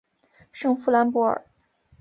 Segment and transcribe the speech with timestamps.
[0.51, 1.45] 圣夫兰博尔。